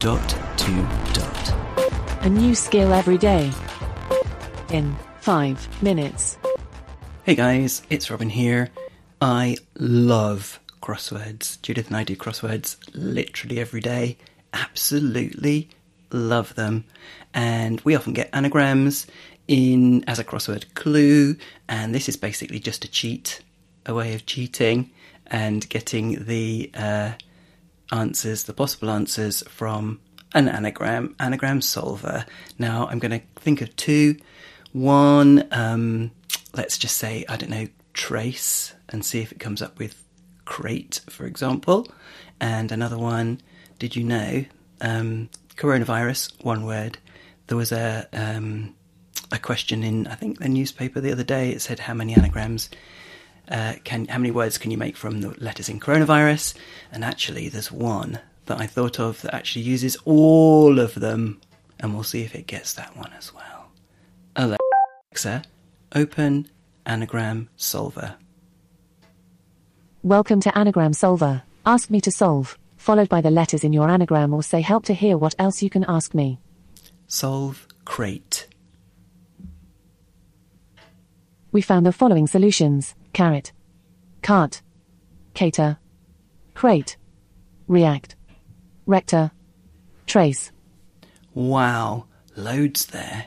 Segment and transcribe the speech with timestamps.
[0.00, 1.54] Dot to dot.
[2.22, 3.52] A new skill every day.
[4.70, 6.38] In 5 minutes.
[7.24, 8.70] Hey guys, it's Robin here.
[9.20, 11.60] I love crosswords.
[11.60, 14.16] Judith and I do crosswords literally every day.
[14.54, 15.68] Absolutely
[16.10, 16.86] love them.
[17.34, 19.06] And we often get anagrams
[19.48, 21.36] in as a crossword clue,
[21.68, 23.42] and this is basically just a cheat,
[23.84, 24.92] a way of cheating
[25.26, 27.12] and getting the uh,
[27.92, 30.00] answers, the possible answers from
[30.34, 32.24] an anagram, anagram solver.
[32.58, 34.16] Now I'm going to think of two.
[34.72, 36.12] One, um,
[36.54, 40.02] let's just say, I don't know, trace and see if it comes up with
[40.44, 41.88] crate, for example.
[42.40, 43.40] And another one,
[43.78, 44.44] did you know?
[44.80, 46.98] Um, coronavirus, one word.
[47.48, 48.74] There was a um,
[49.32, 51.50] a question in I think the newspaper the other day.
[51.50, 52.70] It said how many anagrams
[53.50, 56.54] uh, can how many words can you make from the letters in coronavirus?
[56.92, 61.40] And actually, there's one that I thought of that actually uses all of them,
[61.78, 63.70] and we'll see if it gets that one as well.
[64.36, 65.42] Alexa,
[65.94, 66.48] open
[66.86, 68.16] anagram solver.
[70.02, 71.42] Welcome to Anagram Solver.
[71.66, 74.94] Ask me to solve, followed by the letters in your anagram or say help to
[74.94, 76.38] hear what else you can ask me.
[77.06, 78.46] Solve crate.
[81.52, 83.52] We found the following solutions caret,
[84.22, 84.62] cart,
[85.34, 85.78] cater,
[86.54, 86.96] crate,
[87.66, 88.14] react,
[88.86, 89.32] rector,
[90.06, 90.52] trace.
[91.34, 93.26] Wow, loads there.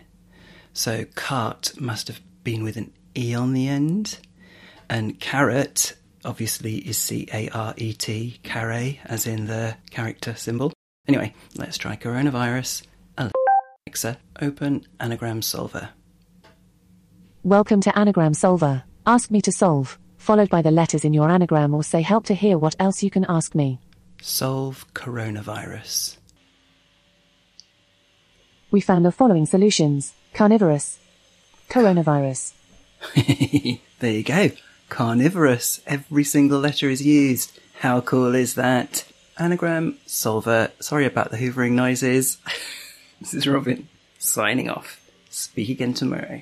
[0.71, 4.19] So cart must have been with an E on the end.
[4.89, 5.93] And caret
[6.23, 10.71] obviously is C A R E T, carre, as in the character symbol.
[11.08, 12.83] Anyway, let's try coronavirus.
[13.17, 15.89] Alexa, open anagram solver.
[17.44, 18.83] Welcome to Anagram Solver.
[19.05, 22.33] Ask me to solve, followed by the letters in your anagram or say help to
[22.33, 23.81] hear what else you can ask me.
[24.22, 26.16] Solve coronavirus.
[28.71, 30.99] We found the following solutions carnivorous,
[31.69, 32.53] coronavirus,
[33.99, 34.52] there you go.
[34.87, 35.81] Carnivorous.
[35.86, 37.60] Every single letter is used.
[37.80, 39.05] How cool is that?
[39.37, 40.71] Anagram solver.
[40.80, 42.37] Sorry about the hoovering noises.
[43.20, 45.02] this is Robin signing off.
[45.30, 46.42] Speak again tomorrow.